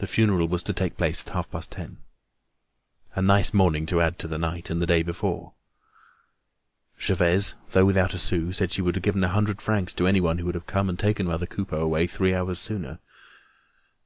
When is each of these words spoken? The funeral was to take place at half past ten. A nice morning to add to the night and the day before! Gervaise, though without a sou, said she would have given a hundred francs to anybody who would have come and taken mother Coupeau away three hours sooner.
The 0.00 0.06
funeral 0.06 0.48
was 0.48 0.62
to 0.64 0.74
take 0.74 0.98
place 0.98 1.24
at 1.26 1.32
half 1.32 1.50
past 1.50 1.70
ten. 1.70 1.96
A 3.14 3.22
nice 3.22 3.54
morning 3.54 3.86
to 3.86 4.02
add 4.02 4.18
to 4.18 4.28
the 4.28 4.36
night 4.36 4.68
and 4.68 4.82
the 4.82 4.86
day 4.86 5.02
before! 5.02 5.54
Gervaise, 7.00 7.54
though 7.70 7.86
without 7.86 8.12
a 8.12 8.18
sou, 8.18 8.52
said 8.52 8.70
she 8.70 8.82
would 8.82 8.96
have 8.96 9.02
given 9.02 9.24
a 9.24 9.28
hundred 9.28 9.62
francs 9.62 9.94
to 9.94 10.06
anybody 10.06 10.40
who 10.40 10.44
would 10.48 10.54
have 10.54 10.66
come 10.66 10.90
and 10.90 10.98
taken 10.98 11.24
mother 11.24 11.46
Coupeau 11.46 11.80
away 11.80 12.06
three 12.06 12.34
hours 12.34 12.58
sooner. 12.58 12.98